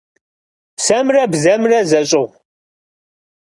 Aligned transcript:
Псэмрэ 0.77 1.23
бзэмрэ 1.31 1.79
зэщӀыгъу? 1.89 2.27